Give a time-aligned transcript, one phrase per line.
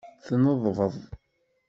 [0.25, 0.95] Tneḍbeḍ.